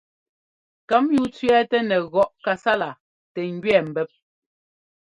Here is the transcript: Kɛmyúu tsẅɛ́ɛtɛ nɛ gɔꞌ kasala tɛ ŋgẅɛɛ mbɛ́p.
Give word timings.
Kɛmyúu 0.89 1.27
tsẅɛ́ɛtɛ 1.33 1.77
nɛ 1.89 1.97
gɔꞌ 2.11 2.29
kasala 2.45 2.89
tɛ 3.33 3.41
ŋgẅɛɛ 3.57 3.81
mbɛ́p. 3.89 4.09